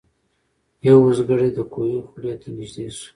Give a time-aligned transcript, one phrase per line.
[0.87, 3.05] یو اوزګړی د کوهي خولې ته نیژدې سو